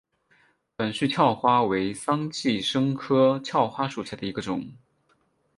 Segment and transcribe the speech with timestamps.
[0.75, 4.71] 短序鞘花为桑寄生科鞘花属下的一个种。